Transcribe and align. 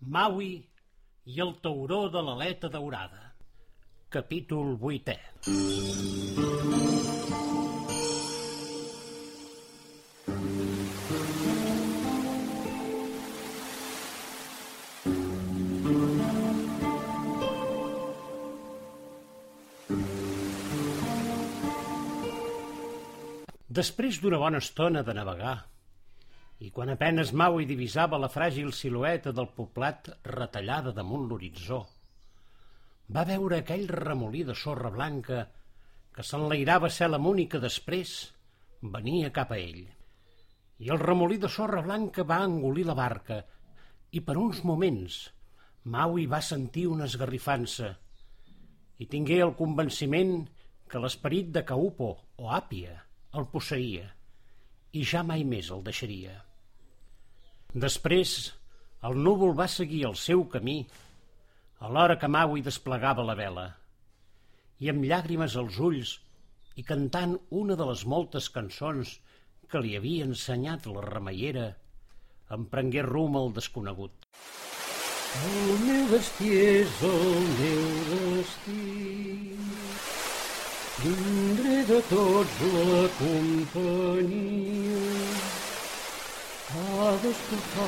Maui 0.00 0.52
i 1.28 1.40
el 1.42 1.56
tauró 1.62 2.08
de 2.08 2.22
l'aleta 2.22 2.68
daurada. 2.70 3.32
Capítol 4.08 4.76
vuitè. 4.80 5.18
Després 23.68 24.16
d'una 24.22 24.38
bona 24.40 24.58
estona 24.62 25.02
de 25.06 25.14
navegar, 25.14 25.58
i 26.58 26.72
quan 26.74 26.90
apenes 26.90 27.30
Maui 27.32 27.68
divisava 27.70 28.18
la 28.18 28.30
fràgil 28.32 28.72
silueta 28.74 29.32
del 29.34 29.46
poblat 29.54 30.10
retallada 30.26 30.92
damunt 30.96 31.28
l'horitzó, 31.30 31.84
va 33.14 33.24
veure 33.28 33.60
aquell 33.60 33.86
remolí 33.88 34.42
de 34.48 34.56
sorra 34.58 34.90
blanca 34.90 35.44
que 36.14 36.24
s'enlairava 36.26 36.90
cel 36.90 37.14
amunt 37.14 37.38
i 37.44 37.46
que 37.52 37.62
després 37.62 38.16
venia 38.96 39.30
cap 39.36 39.54
a 39.54 39.60
ell. 39.60 39.86
I 40.82 40.90
el 40.94 41.00
remolí 41.02 41.38
de 41.38 41.50
sorra 41.50 41.80
blanca 41.86 42.26
va 42.26 42.42
engolir 42.46 42.84
la 42.88 42.98
barca 42.98 43.38
i 44.10 44.20
per 44.26 44.36
uns 44.40 44.64
moments 44.66 45.20
Maui 45.94 46.26
va 46.26 46.42
sentir 46.44 46.88
una 46.90 47.06
esgarrifança 47.06 47.94
i 48.98 49.06
tingué 49.06 49.38
el 49.44 49.54
convenciment 49.62 50.34
que 50.90 51.00
l'esperit 51.02 51.54
de 51.54 51.62
Kaupo 51.70 52.10
o 52.42 52.50
Àpia 52.58 52.98
el 53.38 53.46
posseïa 53.54 54.10
i 54.98 55.04
ja 55.04 55.22
mai 55.22 55.44
més 55.44 55.70
el 55.70 55.84
deixaria. 55.86 56.47
Després, 57.74 58.54
el 59.04 59.18
núvol 59.24 59.52
va 59.58 59.68
seguir 59.68 60.04
el 60.08 60.14
seu 60.16 60.44
camí 60.48 60.78
a 61.84 61.90
l'hora 61.92 62.16
que 62.18 62.28
Maui 62.28 62.62
desplegava 62.64 63.26
la 63.28 63.34
vela 63.36 63.66
i 64.80 64.88
amb 64.88 65.04
llàgrimes 65.04 65.56
als 65.60 65.76
ulls 65.78 66.14
i 66.80 66.82
cantant 66.82 67.36
una 67.50 67.76
de 67.76 67.84
les 67.90 68.04
moltes 68.06 68.48
cançons 68.54 69.18
que 69.68 69.82
li 69.84 69.96
havia 69.98 70.24
ensenyat 70.24 70.86
la 70.88 71.02
remeiera, 71.04 71.76
emprengué 72.56 73.02
rum 73.04 73.36
al 73.36 73.52
desconegut. 73.52 74.12
El 75.44 75.78
meu 75.84 76.08
destí 76.14 76.48
és 76.56 77.02
el 77.04 77.46
meu 77.60 77.84
destí 78.38 78.80
Tindré 80.98 81.84
de 81.86 82.00
tots 82.08 82.60
la 82.74 83.04
companyia. 83.20 84.18
Cadascú 86.68 87.56
fa 87.72 87.84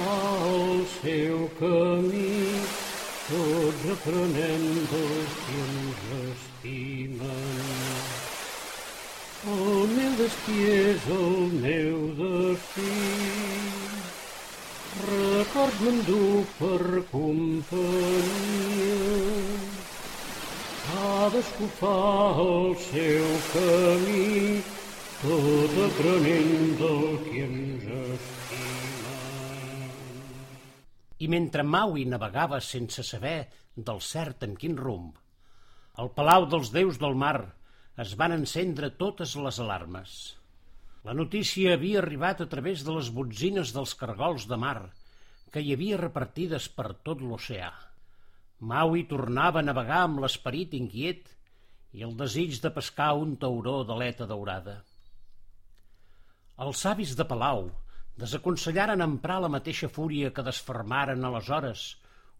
el 0.48 0.78
seu 0.90 1.40
camí, 1.58 2.36
tots 3.26 3.82
aprenem 3.94 4.62
dels 4.92 5.34
que 5.40 5.58
ens 5.64 6.00
estimen. 6.20 7.60
El 9.56 9.92
meu 9.92 10.16
destí 10.22 10.56
és 10.70 11.04
el 11.18 11.36
meu 11.58 12.00
destí. 12.22 12.96
Record 15.10 15.84
m'endú 15.84 16.24
per 16.56 17.04
companyia. 17.12 18.96
Cadascú 20.88 21.68
fa 21.84 21.96
el 22.48 22.76
seu 22.88 23.28
camí, 23.52 24.64
tot 25.20 25.74
aprenent 25.84 26.78
del 26.80 27.02
que 27.26 27.42
ens 27.44 27.82
estima. 27.84 29.16
I 31.20 31.28
mentre 31.28 31.64
Maui 31.74 32.06
navegava 32.08 32.60
sense 32.64 33.04
saber 33.04 33.50
del 33.76 34.00
cert 34.00 34.46
en 34.48 34.56
quin 34.56 34.78
rumb, 34.80 35.18
al 36.00 36.08
palau 36.16 36.48
dels 36.48 36.72
déus 36.72 36.96
del 37.02 37.18
mar 37.20 37.52
es 38.00 38.16
van 38.16 38.32
encendre 38.32 38.94
totes 38.96 39.36
les 39.36 39.60
alarmes. 39.60 40.16
La 41.04 41.12
notícia 41.12 41.76
havia 41.76 42.00
arribat 42.00 42.40
a 42.40 42.48
través 42.48 42.86
de 42.86 42.96
les 42.96 43.12
botzines 43.12 43.76
dels 43.76 43.92
cargols 44.00 44.48
de 44.48 44.56
mar 44.56 44.88
que 45.52 45.60
hi 45.60 45.74
havia 45.76 46.00
repartides 46.00 46.72
per 46.72 46.94
tot 47.04 47.20
l'oceà. 47.20 47.74
Maui 48.60 49.04
tornava 49.10 49.60
a 49.60 49.68
navegar 49.68 50.06
amb 50.06 50.24
l'esperit 50.24 50.72
inquiet 50.80 51.28
i 51.92 52.08
el 52.08 52.16
desig 52.16 52.56
de 52.64 52.72
pescar 52.72 53.18
un 53.20 53.36
tauró 53.36 53.82
d'aleta 53.84 54.24
daurada. 54.24 54.80
Els 56.60 56.82
savis 56.84 57.14
de 57.18 57.24
Palau 57.28 57.62
desaconsellaren 58.20 59.00
emprar 59.04 59.38
la 59.40 59.50
mateixa 59.52 59.88
fúria 59.88 60.30
que 60.36 60.44
desfermaren 60.44 61.24
aleshores, 61.24 61.84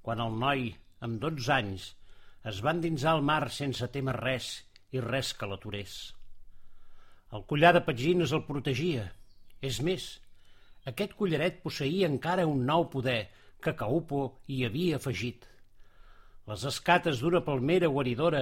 quan 0.04 0.20
el 0.24 0.34
noi, 0.42 0.66
amb 1.06 1.20
dotze 1.22 1.52
anys, 1.56 1.86
es 2.52 2.60
va 2.64 2.74
endinsar 2.76 3.14
al 3.14 3.24
mar 3.32 3.42
sense 3.58 3.88
témer 3.94 4.16
res 4.18 4.50
i 4.92 5.00
res 5.04 5.32
que 5.38 5.48
l'aturés. 5.48 5.94
El 7.32 7.46
collar 7.52 7.72
de 7.76 7.84
petgines 7.86 8.34
el 8.36 8.44
protegia. 8.48 9.06
És 9.60 9.78
més, 9.86 10.10
aquest 10.92 11.16
collaret 11.16 11.62
posseïa 11.64 12.08
encara 12.12 12.48
un 12.48 12.66
nou 12.72 12.88
poder 12.92 13.22
que 13.64 13.76
Kaupo 13.84 14.26
hi 14.48 14.64
havia 14.68 15.00
afegit– 15.00 15.48
les 16.50 16.62
escates 16.66 17.20
d'una 17.22 17.40
palmera 17.46 17.88
guaridora 17.94 18.40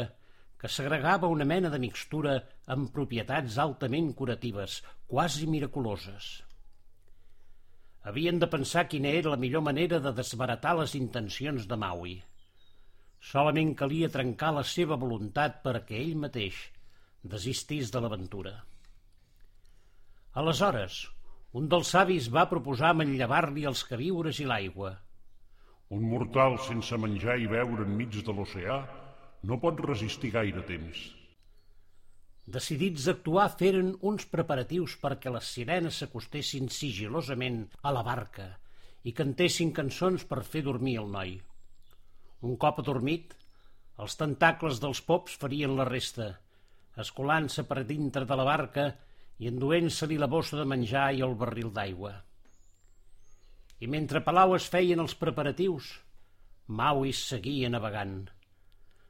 que 0.58 0.70
segregava 0.74 1.30
una 1.32 1.46
mena 1.46 1.70
de 1.72 1.78
mixtura 1.82 2.34
amb 2.74 2.90
propietats 2.94 3.58
altament 3.64 4.12
curatives, 4.20 4.80
quasi 5.06 5.46
miraculoses. 5.46 6.28
Havien 8.08 8.38
de 8.42 8.48
pensar 8.50 8.86
quina 8.90 9.12
era 9.20 9.34
la 9.34 9.40
millor 9.44 9.64
manera 9.66 10.00
de 10.04 10.12
desbaratar 10.16 10.74
les 10.80 10.94
intencions 10.98 11.66
de 11.70 11.78
Maui. 11.84 12.16
Solament 13.30 13.74
calia 13.78 14.12
trencar 14.14 14.52
la 14.56 14.64
seva 14.64 14.98
voluntat 15.00 15.62
perquè 15.64 15.98
ell 16.02 16.14
mateix 16.26 16.60
desistís 17.22 17.90
de 17.94 18.02
l'aventura. 18.02 18.54
Aleshores, 20.38 21.02
un 21.58 21.66
dels 21.72 21.90
savis 21.96 22.30
va 22.30 22.48
proposar 22.50 22.94
manllevar-li 22.94 23.66
els 23.72 23.84
queviures 23.90 24.42
i 24.44 24.48
l'aigua– 24.48 24.94
un 25.96 26.02
mortal 26.04 26.58
sense 26.60 26.96
menjar 27.00 27.38
i 27.40 27.46
beure 27.48 27.84
enmig 27.86 28.16
de 28.24 28.32
l'oceà 28.36 28.74
no 29.42 29.58
pot 29.62 29.80
resistir 29.84 30.32
gaire 30.34 30.64
temps. 30.66 31.04
Decidits 32.48 33.06
a 33.06 33.12
actuar, 33.12 33.50
feren 33.60 33.92
uns 34.08 34.24
preparatius 34.32 34.94
perquè 35.02 35.30
les 35.30 35.50
sirenes 35.54 35.98
s'acostessin 36.00 36.70
sigilosament 36.72 37.66
a 37.82 37.92
la 37.92 38.02
barca 38.06 38.54
i 39.04 39.12
cantessin 39.12 39.74
cançons 39.76 40.24
per 40.30 40.40
fer 40.44 40.62
dormir 40.64 40.96
el 41.02 41.10
noi. 41.12 41.34
Un 42.48 42.56
cop 42.56 42.80
adormit, 42.80 43.34
els 43.98 44.16
tentacles 44.16 44.80
dels 44.80 45.02
pops 45.04 45.36
farien 45.42 45.76
la 45.76 45.86
resta, 45.88 46.30
escolant-se 47.04 47.66
per 47.68 47.84
dintre 47.84 48.24
de 48.24 48.38
la 48.40 48.46
barca 48.48 48.88
i 49.38 49.50
enduent-se-li 49.50 50.18
la 50.18 50.30
bossa 50.30 50.56
de 50.58 50.66
menjar 50.72 51.10
i 51.14 51.22
el 51.26 51.36
barril 51.38 51.70
d'aigua. 51.74 52.14
I 53.78 53.86
mentre 53.86 54.24
Palau 54.26 54.56
es 54.56 54.66
feien 54.72 55.04
els 55.04 55.14
preparatius, 55.18 55.92
Maui 56.66 57.12
seguia 57.12 57.68
navegant. 57.70 58.24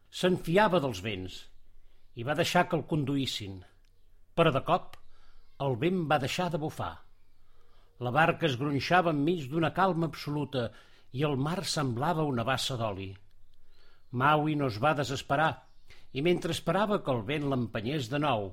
S'enfiava 0.08 0.80
dels 0.80 1.02
vents 1.04 1.34
i 2.16 2.24
va 2.24 2.36
deixar 2.38 2.64
que 2.68 2.76
el 2.78 2.86
conduïssin. 2.90 3.58
Però 4.34 4.52
de 4.54 4.62
cop 4.64 4.96
el 5.66 5.76
vent 5.82 6.04
va 6.10 6.20
deixar 6.22 6.48
de 6.54 6.60
bufar. 6.62 6.94
La 8.06 8.12
barca 8.14 8.46
es 8.48 8.56
gronxava 8.56 9.12
enmig 9.14 9.48
d'una 9.50 9.72
calma 9.76 10.08
absoluta 10.08 10.68
i 11.12 11.24
el 11.28 11.36
mar 11.48 11.60
semblava 11.66 12.24
una 12.32 12.46
bassa 12.46 12.76
d'oli. 12.80 13.10
Maui 14.22 14.54
no 14.56 14.68
es 14.72 14.78
va 14.80 14.94
desesperar 14.96 15.50
i 16.16 16.24
mentre 16.24 16.54
esperava 16.56 17.02
que 17.04 17.12
el 17.12 17.24
vent 17.28 17.44
l'empenyés 17.50 18.08
de 18.12 18.20
nou, 18.24 18.48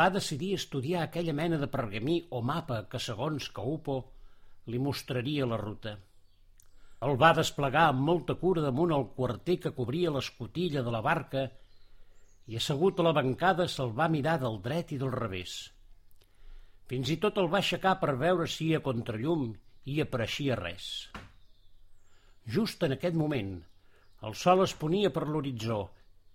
va 0.00 0.10
decidir 0.10 0.52
estudiar 0.54 1.04
aquella 1.04 1.32
mena 1.40 1.58
de 1.62 1.70
pergamí 1.72 2.18
o 2.30 2.42
mapa 2.42 2.82
que, 2.90 3.00
segons 3.00 3.48
Kaupo, 3.58 3.96
li 4.66 4.82
mostraria 4.82 5.46
la 5.46 5.56
ruta. 5.62 5.96
El 7.04 7.18
va 7.20 7.34
desplegar 7.36 7.88
amb 7.90 8.00
molta 8.08 8.34
cura 8.40 8.62
damunt 8.64 8.92
el 8.96 9.04
quarter 9.16 9.58
que 9.60 9.72
cobria 9.78 10.12
l'escotilla 10.12 10.82
de 10.84 10.92
la 10.94 11.02
barca 11.04 11.42
i 12.48 12.56
assegut 12.56 13.00
a 13.00 13.04
la 13.04 13.12
bancada 13.16 13.66
se'l 13.68 13.92
va 13.98 14.08
mirar 14.08 14.38
del 14.40 14.56
dret 14.64 14.94
i 14.96 14.98
del 15.02 15.12
revés. 15.12 15.56
Fins 16.88 17.10
i 17.12 17.18
tot 17.22 17.36
el 17.42 17.50
va 17.52 17.60
aixecar 17.60 17.96
per 18.00 18.14
veure 18.22 18.46
si 18.48 18.70
a 18.74 18.80
contrallum 18.86 19.48
hi 19.84 20.00
apareixia 20.04 20.56
res. 20.60 20.86
Just 22.56 22.86
en 22.86 22.94
aquest 22.96 23.18
moment, 23.18 23.50
el 24.28 24.36
sol 24.42 24.62
es 24.64 24.74
ponia 24.84 25.10
per 25.12 25.26
l'horitzó 25.28 25.80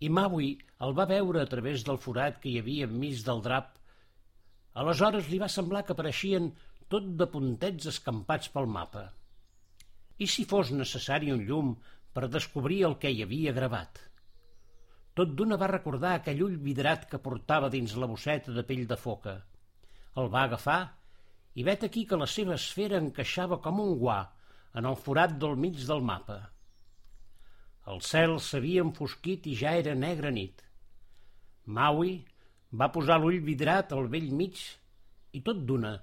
i 0.06 0.10
Maui 0.10 0.52
el 0.86 0.94
va 0.98 1.08
veure 1.10 1.42
a 1.42 1.50
través 1.56 1.86
del 1.88 1.98
forat 2.04 2.38
que 2.44 2.52
hi 2.52 2.60
havia 2.62 2.90
enmig 2.90 3.24
del 3.26 3.42
drap. 3.48 3.74
Aleshores 4.84 5.32
li 5.32 5.40
va 5.42 5.50
semblar 5.56 5.82
que 5.88 5.96
apareixien 5.98 6.52
tot 6.92 7.10
de 7.24 7.28
puntets 7.34 7.90
escampats 7.94 8.52
pel 8.54 8.70
mapa. 8.76 9.08
I 10.22 10.28
si 10.30 10.46
fos 10.46 10.70
necessari 10.76 11.32
un 11.34 11.42
llum 11.48 11.74
per 12.14 12.28
descobrir 12.30 12.84
el 12.90 12.98
que 13.02 13.10
hi 13.10 13.24
havia 13.26 13.54
gravat? 13.58 14.02
Tot 15.18 15.32
d'una 15.38 15.58
va 15.62 15.70
recordar 15.72 16.12
aquell 16.18 16.44
ull 16.46 16.60
vidrat 16.66 17.08
que 17.10 17.20
portava 17.24 17.72
dins 17.74 17.96
la 17.98 18.10
bosseta 18.12 18.54
de 18.56 18.64
pell 18.68 18.84
de 18.92 18.98
foca. 19.06 19.34
El 20.22 20.30
va 20.36 20.44
agafar 20.48 20.82
i 21.58 21.66
vet 21.68 21.88
aquí 21.88 22.06
que 22.06 22.20
la 22.22 22.30
seva 22.34 22.54
esfera 22.60 23.02
encaixava 23.02 23.58
com 23.66 23.82
un 23.84 23.96
guà 24.04 24.20
en 24.80 24.88
el 24.92 25.00
forat 25.06 25.34
del 25.42 25.58
mig 25.64 25.82
del 25.90 26.06
mapa. 26.12 26.38
El 27.92 28.04
cel 28.06 28.38
s'havia 28.46 28.86
enfosquit 28.86 29.50
i 29.50 29.56
ja 29.64 29.74
era 29.80 29.98
negra 29.98 30.30
nit. 30.38 30.62
Maui 31.66 32.14
va 32.72 32.92
posar 32.94 33.18
l'ull 33.20 33.42
vidrat 33.50 33.92
al 33.98 34.08
vell 34.14 34.30
mig 34.44 34.62
i 35.34 35.42
tot 35.42 35.66
d'una 35.68 35.98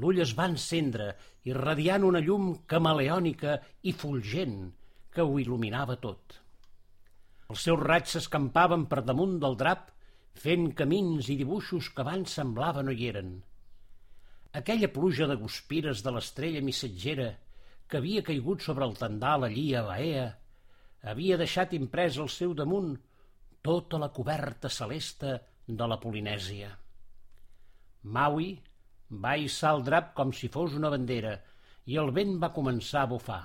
l'ull 0.00 0.20
es 0.24 0.32
va 0.38 0.48
encendre, 0.50 1.12
irradiant 1.50 2.04
una 2.06 2.22
llum 2.24 2.50
camaleònica 2.70 3.58
i 3.82 3.92
fulgent 3.92 4.58
que 5.14 5.22
ho 5.22 5.38
il·luminava 5.38 5.96
tot. 6.02 6.38
Els 7.52 7.64
seus 7.68 7.80
raigs 7.80 8.16
s'escampaven 8.16 8.86
per 8.90 9.04
damunt 9.06 9.38
del 9.42 9.56
drap, 9.60 9.90
fent 10.44 10.70
camins 10.78 11.28
i 11.30 11.36
dibuixos 11.38 11.90
que 11.94 12.02
abans 12.02 12.34
semblava 12.40 12.82
no 12.82 12.94
hi 12.94 13.08
eren. 13.10 13.34
Aquella 14.60 14.90
pluja 14.90 15.28
de 15.30 15.36
guspires 15.38 16.02
de 16.02 16.14
l'estrella 16.14 16.62
missatgera 16.62 17.28
que 17.90 18.00
havia 18.00 18.22
caigut 18.26 18.64
sobre 18.64 18.86
el 18.88 18.96
tendal 18.98 19.46
allí 19.46 19.66
a 19.74 19.84
Baea 19.86 20.26
havia 21.12 21.38
deixat 21.38 21.74
imprès 21.76 22.18
al 22.18 22.30
seu 22.32 22.54
damunt 22.56 22.94
tota 23.64 24.00
la 24.00 24.10
coberta 24.12 24.70
celeste 24.72 25.34
de 25.66 25.88
la 25.88 25.98
Polinèsia. 26.00 26.70
Maui 28.16 28.54
va 29.24 29.36
hissar 29.40 29.74
el 29.76 29.84
drap 29.86 30.12
com 30.18 30.32
si 30.32 30.50
fos 30.52 30.74
una 30.78 30.90
bandera 30.92 31.34
i 31.90 31.98
el 32.00 32.10
vent 32.16 32.38
va 32.42 32.52
començar 32.56 33.04
a 33.04 33.10
bufar. 33.10 33.42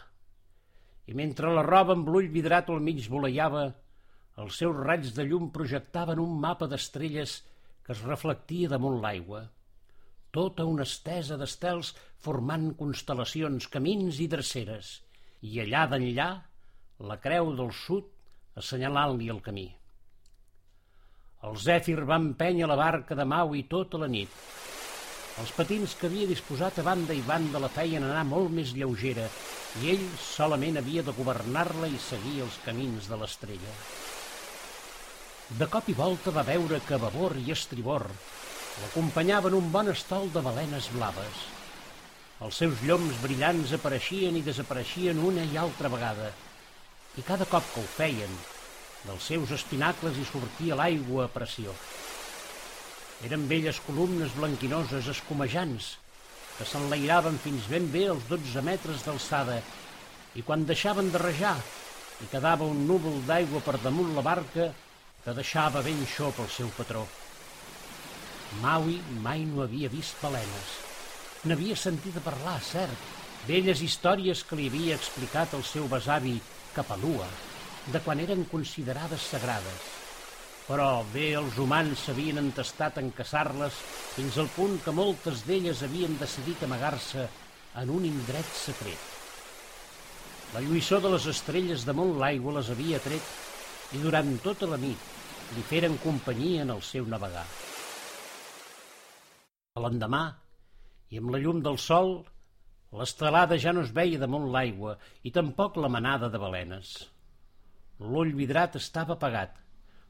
I 1.10 1.16
mentre 1.18 1.52
la 1.54 1.66
roba 1.66 1.96
amb 1.98 2.10
l'ull 2.10 2.30
vidrat 2.34 2.70
al 2.70 2.84
mig 2.86 3.08
voleiava, 3.12 3.64
els 4.40 4.60
seus 4.62 4.76
raigs 4.78 5.16
de 5.16 5.26
llum 5.28 5.50
projectaven 5.56 6.22
un 6.24 6.38
mapa 6.44 6.68
d'estrelles 6.72 7.40
que 7.86 7.96
es 7.96 8.04
reflectia 8.06 8.70
damunt 8.72 9.00
l'aigua. 9.04 9.42
Tota 10.32 10.68
una 10.70 10.86
estesa 10.86 11.40
d'estels 11.42 11.96
formant 12.22 12.70
constel·lacions, 12.80 13.68
camins 13.74 14.20
i 14.22 14.30
dreceres, 14.32 15.00
i 15.42 15.60
allà 15.64 15.88
d'enllà 15.90 16.30
la 17.10 17.18
creu 17.24 17.52
del 17.58 17.74
sud 17.74 18.08
assenyalant-li 18.62 19.30
el 19.34 19.44
camí. 19.44 19.68
El 21.48 21.56
Zèfir 21.56 22.02
va 22.04 22.20
empènyer 22.20 22.68
la 22.68 22.76
barca 22.80 23.16
de 23.16 23.26
Maui 23.26 23.64
tota 23.72 24.00
la 24.02 24.10
nit. 24.12 24.32
Els 25.40 25.52
patins 25.56 25.94
que 25.96 26.10
havia 26.10 26.28
disposat 26.28 26.82
a 26.82 26.84
banda 26.84 27.16
i 27.16 27.22
banda 27.24 27.62
la 27.64 27.70
feien 27.72 28.04
anar 28.04 28.26
molt 28.28 28.52
més 28.52 28.74
lleugera 28.76 29.28
i 29.80 29.92
ell 29.94 30.06
solament 30.20 30.80
havia 30.82 31.04
de 31.08 31.14
governar-la 31.16 31.88
i 31.88 32.00
seguir 32.06 32.42
els 32.46 32.58
camins 32.66 33.08
de 33.08 33.20
l'estrella. 33.22 33.76
De 35.62 35.68
cop 35.76 35.88
i 35.90 35.96
volta 35.98 36.34
va 36.36 36.44
veure 36.50 36.82
que 36.88 37.00
babor 37.02 37.38
i 37.40 37.54
estribor 37.56 38.06
l'acompanyaven 38.82 39.56
un 39.56 39.72
bon 39.72 39.94
estol 39.94 40.28
de 40.34 40.44
balenes 40.44 40.92
blaves. 40.96 41.48
Els 42.44 42.60
seus 42.64 42.84
lloms 42.88 43.18
brillants 43.24 43.72
apareixien 43.76 44.36
i 44.40 44.44
desapareixien 44.44 45.24
una 45.32 45.44
i 45.44 45.58
altra 45.60 45.92
vegada, 45.92 46.30
i 47.20 47.26
cada 47.28 47.48
cop 47.52 47.66
que 47.74 47.84
ho 47.84 47.90
feien, 47.96 48.36
dels 49.08 49.32
seus 49.32 49.56
espinacles 49.56 50.20
hi 50.20 50.28
sortia 50.28 50.78
l'aigua 50.80 51.26
a 51.26 51.34
pressió. 51.34 51.76
Eren 53.28 53.50
velles 53.52 53.82
columnes 53.84 54.32
blanquinoses 54.38 55.10
escumejants 55.12 55.98
que 56.56 56.68
s'enlairaven 56.68 57.40
fins 57.44 57.68
ben 57.72 57.90
bé 57.92 58.06
als 58.12 58.24
12 58.30 58.64
metres 58.64 59.04
d'alçada 59.04 59.58
i 60.40 60.44
quan 60.48 60.64
deixaven 60.70 61.12
de 61.12 61.20
rajar 61.20 61.58
i 62.24 62.30
quedava 62.32 62.68
un 62.68 62.86
núvol 62.88 63.20
d'aigua 63.28 63.60
per 63.66 63.76
damunt 63.84 64.14
la 64.16 64.24
barca 64.24 64.70
que 65.24 65.36
deixava 65.36 65.84
ben 65.84 66.00
xop 66.16 66.40
el 66.40 66.50
seu 66.56 66.72
patró. 66.78 67.04
Maui 68.64 68.98
mai 69.24 69.44
no 69.46 69.64
havia 69.66 69.92
vist 69.92 70.16
balenes. 70.24 70.74
N'havia 71.44 71.76
sentit 71.76 72.16
a 72.20 72.24
parlar, 72.24 72.58
cert, 72.64 73.08
velles 73.48 73.84
històries 73.84 74.44
que 74.48 74.60
li 74.60 74.72
havia 74.72 74.96
explicat 75.00 75.60
el 75.60 75.64
seu 75.68 75.92
besavi 75.92 76.38
Capalua, 76.76 77.28
de 77.92 78.00
quan 78.04 78.20
eren 78.24 78.48
considerades 78.52 79.28
sagrades. 79.36 79.99
Però 80.70 81.02
bé 81.10 81.32
els 81.34 81.56
humans 81.58 82.06
s'havien 82.06 82.38
entestat 82.38 83.00
en 83.02 83.08
caçar-les 83.18 83.78
fins 84.14 84.36
al 84.38 84.50
punt 84.54 84.76
que 84.86 84.94
moltes 84.94 85.42
d'elles 85.48 85.80
havien 85.86 86.14
decidit 86.20 86.62
amagar-se 86.68 87.24
en 87.82 87.90
un 87.90 88.04
indret 88.06 88.52
secret. 88.54 89.08
La 90.54 90.62
lluïssor 90.62 91.02
de 91.02 91.10
les 91.14 91.26
estrelles 91.32 91.86
damunt 91.88 92.16
l'aigua 92.22 92.54
les 92.60 92.70
havia 92.74 93.00
tret 93.02 93.96
i 93.98 94.02
durant 94.04 94.30
tota 94.44 94.70
la 94.70 94.78
nit 94.82 95.08
li 95.56 95.64
feren 95.66 95.98
companyia 96.04 96.68
en 96.68 96.74
el 96.76 96.84
seu 96.86 97.08
navegar. 97.10 97.46
A 99.74 99.84
l'endemà, 99.86 100.24
i 101.10 101.18
amb 101.22 101.34
la 101.34 101.40
llum 101.42 101.64
del 101.66 101.80
sol, 101.82 102.14
l'estelada 103.00 103.58
ja 103.62 103.74
no 103.74 103.82
es 103.86 103.94
veia 103.94 104.22
damunt 104.22 104.52
l'aigua 104.54 104.96
i 105.26 105.34
tampoc 105.34 105.82
la 105.82 105.90
manada 105.90 106.30
de 106.30 106.42
balenes. 106.42 106.94
L'ull 108.06 108.36
vidrat 108.38 108.78
estava 108.78 109.18
apagat, 109.18 109.58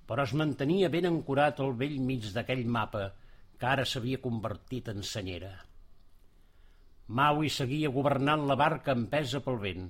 però 0.10 0.26
es 0.26 0.34
mantenia 0.34 0.90
ben 0.90 1.06
ancorat 1.06 1.60
al 1.62 1.76
vell 1.78 2.00
mig 2.02 2.32
d'aquell 2.34 2.64
mapa 2.66 3.04
que 3.62 3.68
ara 3.72 3.86
s'havia 3.86 4.22
convertit 4.24 4.90
en 4.90 5.04
senyera. 5.06 5.52
Maui 7.20 7.52
seguia 7.54 7.92
governant 7.94 8.48
la 8.50 8.58
barca 8.58 8.96
empesa 8.98 9.44
pel 9.46 9.60
vent. 9.62 9.86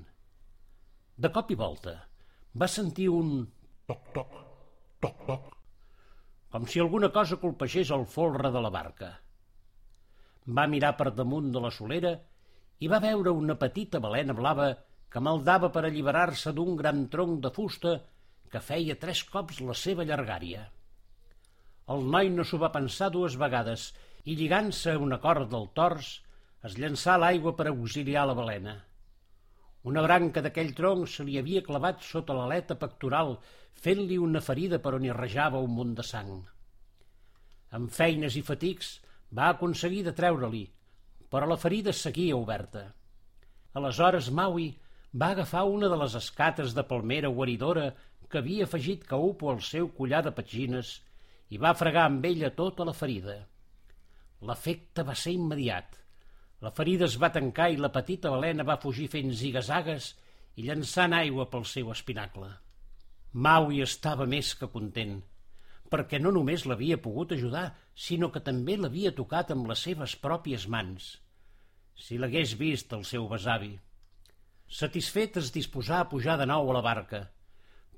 De 1.15 1.31
cop 1.37 1.53
i 1.55 1.57
volta 1.61 1.95
va 2.59 2.67
sentir 2.67 3.07
un 3.13 3.31
toc-toc, 3.87 4.35
toc-toc, 5.05 5.49
com 6.51 6.67
si 6.67 6.83
alguna 6.83 7.11
cosa 7.15 7.39
colpegés 7.39 7.91
el 7.95 8.05
folre 8.17 8.51
de 8.51 8.63
la 8.65 8.71
barca. 8.75 9.13
Va 10.59 10.67
mirar 10.67 10.95
per 10.99 11.11
damunt 11.15 11.51
de 11.55 11.63
la 11.63 11.71
solera 11.71 12.15
i 12.79 12.91
va 12.91 13.03
veure 13.03 13.31
una 13.35 13.55
petita 13.63 14.03
balena 14.03 14.35
blava 14.35 14.71
que 15.09 15.23
maldava 15.23 15.71
per 15.75 15.85
alliberar-se 15.85 16.51
d'un 16.55 16.75
gran 16.79 17.05
tronc 17.13 17.39
de 17.43 17.51
fusta 17.55 17.99
que 18.53 18.61
feia 18.71 18.97
tres 19.03 19.23
cops 19.33 19.61
la 19.69 19.75
seva 19.83 20.05
llargària. 20.09 20.65
El 21.93 22.05
noi 22.15 22.29
no 22.33 22.45
s'ho 22.45 22.59
va 22.61 22.73
pensar 22.73 23.09
dues 23.13 23.37
vegades 23.43 23.89
i, 24.23 24.35
lligant-se 24.35 24.93
a 24.93 25.01
una 25.05 25.17
corda 25.23 25.47
del 25.53 25.69
tors, 25.79 26.11
es 26.67 26.75
llançà 26.81 27.15
a 27.15 27.21
l'aigua 27.23 27.55
per 27.57 27.69
auxiliar 27.69 28.25
la 28.29 28.35
balena. 28.37 28.75
Una 29.89 30.03
branca 30.03 30.43
d'aquell 30.43 30.73
tronc 30.77 31.07
se 31.07 31.23
li 31.23 31.37
havia 31.39 31.63
clavat 31.65 32.03
sota 32.03 32.35
l'aleta 32.35 32.75
pectoral, 32.81 33.37
fent-li 33.85 34.17
una 34.19 34.41
ferida 34.43 34.81
per 34.83 34.93
on 34.97 35.05
hi 35.07 35.13
rejava 35.15 35.61
un 35.65 35.71
munt 35.77 35.95
de 35.99 36.03
sang. 36.03 36.33
Amb 37.77 37.93
feines 37.95 38.35
i 38.35 38.43
fatics 38.43 38.97
va 39.39 39.47
aconseguir 39.53 40.03
de 40.07 40.13
treure-li, 40.17 40.65
però 41.31 41.47
la 41.47 41.57
ferida 41.61 41.93
seguia 41.93 42.37
oberta. 42.37 42.83
Aleshores 43.79 44.29
Maui 44.35 44.69
va 45.23 45.31
agafar 45.33 45.63
una 45.69 45.89
de 45.89 45.97
les 46.03 46.15
escates 46.19 46.75
de 46.77 46.83
palmera 46.91 47.29
guaridora 47.39 47.89
que 48.29 48.41
havia 48.41 48.65
afegit 48.67 49.05
Caupo 49.09 49.49
al 49.51 49.61
seu 49.65 49.89
collar 49.99 50.21
de 50.25 50.33
petxines 50.37 50.97
i 51.49 51.57
va 51.61 51.75
fregar 51.77 52.05
amb 52.07 52.25
ella 52.29 52.51
tota 52.57 52.85
la 52.85 52.93
ferida. 52.93 53.37
L'efecte 54.45 55.03
va 55.07 55.15
ser 55.17 55.33
immediat. 55.35 55.97
La 56.63 56.71
ferida 56.75 57.07
es 57.07 57.17
va 57.21 57.31
tancar 57.35 57.69
i 57.73 57.79
la 57.79 57.91
petita 57.95 58.31
balena 58.33 58.65
va 58.67 58.79
fugir 58.83 59.07
fent 59.11 59.33
zigazagues 59.41 60.13
i 60.59 60.67
llançant 60.67 61.15
aigua 61.17 61.47
pel 61.49 61.65
seu 61.73 61.89
espinacle. 61.95 62.49
Maui 63.33 63.81
estava 63.85 64.27
més 64.29 64.53
que 64.59 64.69
content, 64.73 65.19
perquè 65.93 66.19
no 66.21 66.31
només 66.35 66.65
l'havia 66.69 66.99
pogut 67.01 67.33
ajudar, 67.35 67.65
sinó 67.95 68.29
que 68.33 68.43
també 68.45 68.77
l'havia 68.77 69.15
tocat 69.15 69.53
amb 69.55 69.69
les 69.71 69.83
seves 69.87 70.15
pròpies 70.23 70.67
mans. 70.75 71.11
Si 71.95 72.17
l'hagués 72.17 72.55
vist 72.59 72.93
el 72.97 73.05
seu 73.07 73.27
besavi. 73.31 73.73
Satisfet 74.79 75.39
es 75.41 75.51
disposà 75.55 76.03
a 76.03 76.09
pujar 76.09 76.37
de 76.39 76.45
nou 76.49 76.69
a 76.69 76.75
la 76.77 76.85
barca, 76.85 77.23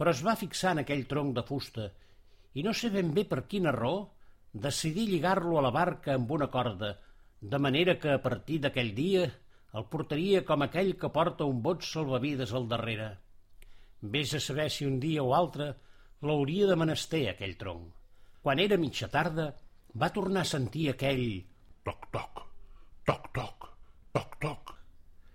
però 0.02 0.16
es 0.18 0.24
va 0.26 0.34
fixar 0.34 0.72
en 0.74 0.82
aquell 0.82 1.06
tronc 1.06 1.36
de 1.38 1.46
fusta 1.46 1.84
i 2.58 2.64
no 2.66 2.74
sé 2.74 2.90
ben 2.90 3.14
bé 3.14 3.28
per 3.30 3.44
quina 3.52 3.74
raó 3.76 4.00
decidí 4.66 5.06
lligar-lo 5.06 5.60
a 5.60 5.62
la 5.62 5.72
barca 5.76 6.16
amb 6.16 6.32
una 6.38 6.48
corda, 6.56 6.96
de 7.40 7.60
manera 7.66 7.98
que 8.00 8.10
a 8.16 8.22
partir 8.24 8.58
d'aquell 8.64 8.90
dia 8.98 9.28
el 9.78 9.86
portaria 9.94 10.42
com 10.48 10.66
aquell 10.66 10.96
que 11.04 11.12
porta 11.20 11.48
un 11.48 11.62
bot 11.64 11.86
salvavides 11.88 12.52
al 12.58 12.68
darrere. 12.74 13.12
Vés 14.02 14.34
a 14.34 14.42
saber 14.44 14.68
si 14.74 14.90
un 14.90 15.00
dia 15.00 15.24
o 15.24 15.32
altre 15.38 15.70
l'hauria 16.26 16.68
de 16.68 16.76
menester 16.76 17.24
aquell 17.30 17.56
tronc. 17.62 17.88
Quan 18.42 18.60
era 18.60 18.82
mitja 18.82 19.08
tarda, 19.08 19.52
va 19.96 20.10
tornar 20.10 20.44
a 20.44 20.52
sentir 20.52 20.90
aquell 20.90 21.26
toc-toc, 21.86 22.44
toc-toc, 23.08 23.70
toc-toc, 24.18 24.76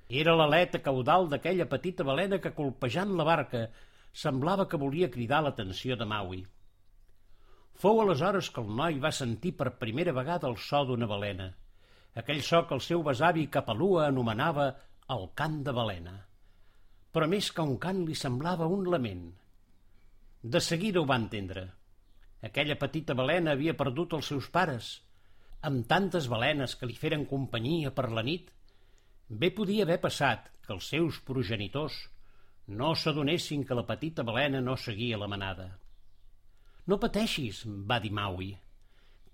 era 0.09 0.37
l'aleta 0.37 0.83
caudal 0.83 1.31
d'aquella 1.31 1.71
petita 1.71 2.05
balena 2.05 2.39
que, 2.43 2.53
colpejant 2.55 3.17
la 3.17 3.25
barca, 3.27 3.69
semblava 4.17 4.65
que 4.71 4.81
volia 4.81 5.11
cridar 5.13 5.43
l'atenció 5.45 5.97
de 6.01 6.07
Maui. 6.09 6.41
Fou 7.77 8.01
aleshores 8.01 8.49
que 8.51 8.63
el 8.65 8.71
noi 8.81 8.97
va 9.03 9.13
sentir 9.13 9.53
per 9.59 9.77
primera 9.83 10.15
vegada 10.17 10.49
el 10.49 10.57
so 10.67 10.83
d'una 10.89 11.09
balena, 11.11 11.51
aquell 12.23 12.41
so 12.47 12.63
que 12.69 12.77
el 12.79 12.85
seu 12.87 13.05
besavi 13.05 13.47
Capalua 13.59 14.07
anomenava 14.07 14.71
el 15.17 15.29
cant 15.41 15.61
de 15.67 15.77
balena. 15.77 16.17
Però 17.13 17.29
més 17.29 17.51
que 17.53 17.65
un 17.65 17.77
cant 17.83 18.03
li 18.09 18.17
semblava 18.17 18.69
un 18.79 18.89
lament. 18.93 19.27
De 20.43 20.61
seguida 20.65 21.03
ho 21.03 21.07
va 21.11 21.21
entendre. 21.21 21.69
Aquella 22.49 22.81
petita 22.81 23.15
balena 23.19 23.53
havia 23.53 23.77
perdut 23.77 24.17
els 24.17 24.33
seus 24.33 24.49
pares. 24.57 24.91
Amb 25.69 25.87
tantes 25.93 26.29
balenes 26.33 26.77
que 26.81 26.89
li 26.89 26.97
feren 26.97 27.25
companyia 27.29 27.93
per 27.93 28.11
la 28.13 28.25
nit, 28.25 28.53
Bé 29.29 29.49
podia 29.51 29.83
haver 29.83 29.97
passat 30.03 30.45
que 30.63 30.71
els 30.73 30.89
seus 30.93 31.17
progenitors 31.29 31.95
no 32.67 32.95
s'adonessin 32.95 33.65
que 33.65 33.77
la 33.79 33.87
petita 33.87 34.25
balena 34.27 34.61
no 34.61 34.77
seguia 34.77 35.19
la 35.19 35.29
manada. 35.31 35.69
No 36.87 36.99
pateixis, 37.03 37.65
va 37.67 37.99
dir 38.03 38.13
Maui. 38.15 38.51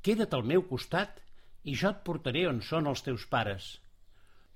Queda't 0.02 0.34
al 0.36 0.44
meu 0.44 0.64
costat 0.68 1.20
i 1.64 1.74
jo 1.78 1.90
et 1.92 2.02
portaré 2.04 2.46
on 2.48 2.60
són 2.66 2.88
els 2.90 3.04
teus 3.06 3.24
pares. 3.32 3.68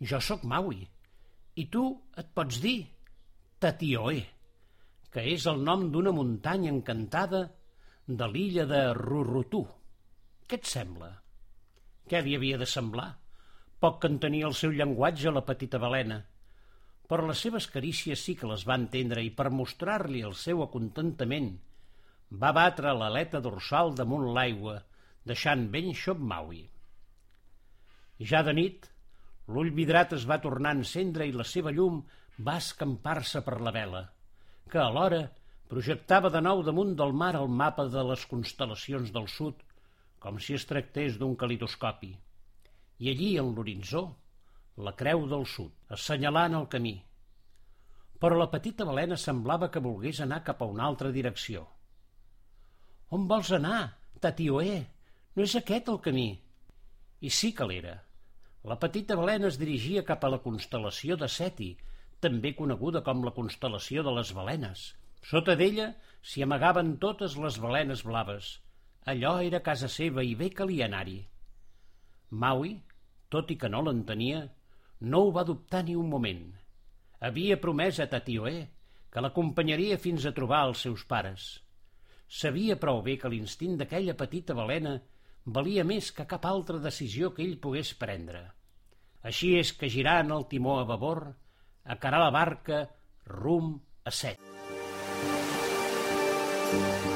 Jo 0.01 0.21
sóc 0.21 0.45
Maui, 0.45 0.83
i 1.57 1.65
tu 1.73 1.85
et 2.21 2.29
pots 2.37 2.61
dir 2.61 2.79
Tatioe, 3.61 4.25
que 5.13 5.23
és 5.33 5.47
el 5.49 5.63
nom 5.65 5.87
d'una 5.93 6.13
muntanya 6.13 6.69
encantada 6.73 7.47
de 8.07 8.27
l'illa 8.29 8.67
de 8.69 8.83
Rurutú. 8.99 9.63
Què 10.47 10.61
et 10.61 10.69
sembla? 10.69 11.15
Què 12.07 12.21
li 12.23 12.37
havia 12.37 12.59
de 12.61 12.69
semblar? 12.69 13.09
Poc 13.81 14.03
que 14.03 14.11
entenia 14.13 14.47
el 14.51 14.55
seu 14.55 14.75
llenguatge 14.77 15.33
la 15.33 15.45
petita 15.49 15.81
balena. 15.81 16.21
Però 17.07 17.27
les 17.27 17.41
seves 17.45 17.69
carícies 17.71 18.23
sí 18.27 18.35
que 18.39 18.49
les 18.51 18.65
va 18.67 18.79
entendre 18.81 19.23
i 19.23 19.31
per 19.31 19.53
mostrar-li 19.55 20.25
el 20.27 20.35
seu 20.35 20.63
acontentament 20.65 21.53
va 22.43 22.51
batre 22.57 22.95
l'aleta 22.99 23.41
dorsal 23.41 23.95
damunt 23.95 24.27
l'aigua, 24.35 24.81
deixant 25.31 25.69
ben 25.71 25.93
xop 25.95 26.19
Maui. 26.33 26.65
Ja 28.31 28.43
de 28.43 28.55
nit, 28.59 28.89
l'ull 29.47 29.71
vidrat 29.77 30.15
es 30.17 30.27
va 30.27 30.41
tornar 30.43 30.73
a 30.75 30.79
encendre 30.81 31.27
i 31.29 31.35
la 31.37 31.47
seva 31.47 31.71
llum 31.71 32.03
va 32.49 32.57
escampar-se 32.63 33.43
per 33.47 33.61
la 33.63 33.73
vela, 33.77 34.03
que 34.71 34.83
alhora 34.83 35.23
projectava 35.71 36.31
de 36.35 36.43
nou 36.43 36.63
damunt 36.67 36.95
del 36.99 37.15
mar 37.23 37.35
el 37.39 37.49
mapa 37.63 37.87
de 37.93 38.03
les 38.11 38.27
constel·lacions 38.31 39.13
del 39.15 39.31
sud, 39.31 39.63
com 40.19 40.39
si 40.43 40.55
es 40.59 40.67
tractés 40.67 41.19
d'un 41.21 41.37
calidoscopi. 41.39 42.13
I 42.99 43.11
allí, 43.13 43.31
en 43.39 43.53
l'horitzó, 43.55 44.09
la 44.77 44.93
creu 44.93 45.25
del 45.29 45.47
sud, 45.49 45.73
assenyalant 45.97 46.57
el 46.59 46.67
camí. 46.73 46.97
Però 48.21 48.37
la 48.37 48.49
petita 48.53 48.85
balena 48.89 49.17
semblava 49.21 49.71
que 49.73 49.83
volgués 49.85 50.21
anar 50.25 50.43
cap 50.45 50.63
a 50.63 50.69
una 50.73 50.85
altra 50.89 51.13
direcció. 51.13 51.65
On 53.17 53.25
vols 53.31 53.53
anar, 53.57 53.97
Tatioe? 54.21 54.77
No 55.37 55.45
és 55.45 55.55
aquest 55.57 55.89
el 55.93 56.01
camí. 56.05 56.29
I 57.21 57.31
sí 57.31 57.53
que 57.57 57.69
l'era. 57.69 57.97
La 58.67 58.77
petita 58.83 59.17
balena 59.17 59.49
es 59.49 59.59
dirigia 59.61 60.05
cap 60.05 60.25
a 60.25 60.31
la 60.33 60.41
constel·lació 60.45 61.17
de 61.21 61.29
Seti, 61.31 61.71
també 62.21 62.53
coneguda 62.59 63.03
com 63.07 63.25
la 63.25 63.33
constel·lació 63.37 64.03
de 64.05 64.13
les 64.17 64.33
balenes. 64.37 64.87
Sota 65.23 65.55
d'ella 65.61 65.93
s'hi 66.21 66.43
amagaven 66.45 66.97
totes 67.03 67.37
les 67.41 67.61
balenes 67.63 68.03
blaves. 68.09 68.57
Allò 69.13 69.37
era 69.49 69.63
casa 69.69 69.89
seva 69.93 70.25
i 70.27 70.35
bé 70.35 70.51
calia 70.51 70.89
anar-hi. 70.89 71.21
Maui, 72.43 72.73
tot 73.31 73.53
i 73.55 73.57
que 73.61 73.71
no 73.71 73.85
l'entenia, 73.87 74.47
no 75.01 75.27
ho 75.27 75.33
va 75.33 75.45
dubtar 75.45 75.83
ni 75.85 75.97
un 75.97 76.09
moment. 76.09 76.47
Havia 77.21 77.61
promès 77.61 78.01
a 78.01 78.09
Tatioe 78.13 78.57
que 79.13 79.23
l'acompanyaria 79.25 79.99
fins 79.99 80.27
a 80.27 80.35
trobar 80.37 80.65
els 80.69 80.83
seus 80.87 81.05
pares. 81.09 81.47
Sabia 82.29 82.77
prou 82.81 83.03
bé 83.03 83.17
que 83.21 83.31
l'instint 83.33 83.77
d'aquella 83.81 84.17
petita 84.19 84.55
balena 84.55 84.97
valia 85.47 85.85
més 85.85 86.11
que 86.13 86.27
cap 86.27 86.47
altra 86.47 86.83
decisió 86.83 87.33
que 87.33 87.45
ell 87.47 87.59
pogués 87.63 87.95
prendre. 87.95 88.43
Així 89.23 89.55
és 89.59 89.73
que 89.73 89.91
girant 89.91 90.33
el 90.35 90.47
timó 90.51 90.81
a 90.81 90.89
babor, 90.89 91.25
acarà 91.85 92.23
la 92.25 92.33
barca 92.35 92.85
rum 93.27 93.77
a 94.05 94.11
set. 94.11 94.43
Thank 96.67 97.07
you. 97.07 97.16